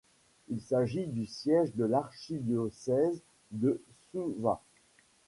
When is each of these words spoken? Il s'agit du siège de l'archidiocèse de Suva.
Il 0.47 0.59
s'agit 0.59 1.05
du 1.05 1.27
siège 1.27 1.75
de 1.75 1.83
l'archidiocèse 1.85 3.21
de 3.51 3.79
Suva. 4.09 4.59